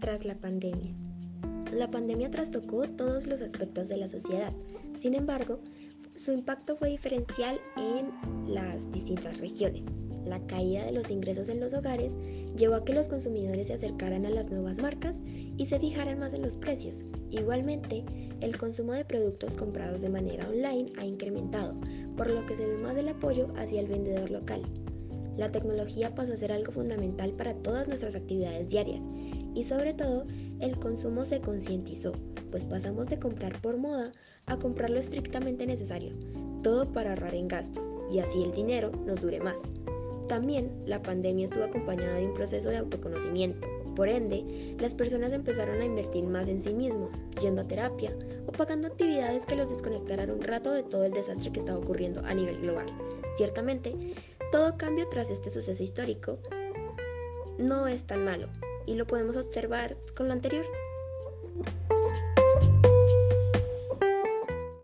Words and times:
tras 0.00 0.24
la 0.24 0.34
pandemia. 0.34 0.92
La 1.72 1.90
pandemia 1.90 2.30
trastocó 2.30 2.88
todos 2.88 3.26
los 3.26 3.40
aspectos 3.40 3.88
de 3.88 3.96
la 3.96 4.08
sociedad. 4.08 4.52
Sin 4.98 5.14
embargo, 5.14 5.60
su 6.14 6.32
impacto 6.32 6.76
fue 6.76 6.90
diferencial 6.90 7.58
en 7.76 8.54
las 8.54 8.90
distintas 8.92 9.38
regiones. 9.38 9.84
La 10.26 10.40
caída 10.46 10.84
de 10.84 10.92
los 10.92 11.10
ingresos 11.10 11.48
en 11.48 11.60
los 11.60 11.74
hogares 11.74 12.14
llevó 12.56 12.76
a 12.76 12.84
que 12.84 12.94
los 12.94 13.08
consumidores 13.08 13.68
se 13.68 13.74
acercaran 13.74 14.26
a 14.26 14.30
las 14.30 14.50
nuevas 14.50 14.78
marcas 14.78 15.18
y 15.26 15.66
se 15.66 15.80
fijaran 15.80 16.18
más 16.18 16.34
en 16.34 16.42
los 16.42 16.56
precios. 16.56 17.00
Igualmente, 17.30 18.04
el 18.40 18.56
consumo 18.56 18.92
de 18.92 19.04
productos 19.04 19.54
comprados 19.54 20.00
de 20.00 20.10
manera 20.10 20.48
online 20.48 20.92
ha 20.98 21.04
incrementado, 21.04 21.74
por 22.16 22.30
lo 22.30 22.44
que 22.46 22.56
se 22.56 22.66
ve 22.66 22.78
más 22.78 22.96
el 22.96 23.08
apoyo 23.08 23.52
hacia 23.56 23.80
el 23.80 23.88
vendedor 23.88 24.30
local. 24.30 24.62
La 25.36 25.50
tecnología 25.50 26.14
pasó 26.14 26.32
a 26.32 26.36
ser 26.36 26.52
algo 26.52 26.72
fundamental 26.72 27.32
para 27.32 27.54
todas 27.54 27.88
nuestras 27.88 28.14
actividades 28.14 28.68
diarias 28.68 29.02
y 29.54 29.64
sobre 29.64 29.94
todo 29.94 30.26
el 30.60 30.78
consumo 30.78 31.24
se 31.24 31.40
concientizó, 31.40 32.12
pues 32.50 32.64
pasamos 32.64 33.08
de 33.08 33.18
comprar 33.18 33.60
por 33.60 33.76
moda 33.76 34.12
a 34.46 34.58
comprar 34.58 34.90
lo 34.90 35.00
estrictamente 35.00 35.66
necesario, 35.66 36.12
todo 36.62 36.92
para 36.92 37.10
ahorrar 37.10 37.34
en 37.34 37.48
gastos 37.48 37.84
y 38.12 38.20
así 38.20 38.42
el 38.42 38.52
dinero 38.52 38.92
nos 39.06 39.20
dure 39.20 39.40
más. 39.40 39.60
También 40.28 40.70
la 40.86 41.02
pandemia 41.02 41.44
estuvo 41.44 41.64
acompañada 41.64 42.14
de 42.14 42.26
un 42.26 42.34
proceso 42.34 42.70
de 42.70 42.78
autoconocimiento. 42.78 43.68
Por 43.94 44.08
ende, 44.08 44.74
las 44.80 44.94
personas 44.94 45.32
empezaron 45.32 45.80
a 45.80 45.84
invertir 45.84 46.24
más 46.24 46.48
en 46.48 46.60
sí 46.60 46.72
mismos, 46.72 47.22
yendo 47.40 47.60
a 47.60 47.68
terapia 47.68 48.12
o 48.46 48.52
pagando 48.52 48.88
actividades 48.88 49.46
que 49.46 49.54
los 49.54 49.68
desconectaran 49.68 50.30
un 50.30 50.40
rato 50.40 50.72
de 50.72 50.82
todo 50.82 51.04
el 51.04 51.12
desastre 51.12 51.52
que 51.52 51.60
estaba 51.60 51.78
ocurriendo 51.78 52.22
a 52.24 52.34
nivel 52.34 52.60
global. 52.60 52.86
Ciertamente, 53.36 53.94
todo 54.50 54.76
cambio 54.76 55.08
tras 55.08 55.30
este 55.30 55.50
suceso 55.50 55.82
histórico 55.82 56.38
no 57.58 57.86
es 57.86 58.04
tan 58.04 58.24
malo 58.24 58.48
y 58.86 58.94
lo 58.94 59.06
podemos 59.06 59.36
observar 59.36 59.96
con 60.16 60.28
lo 60.28 60.32
anterior. 60.32 60.64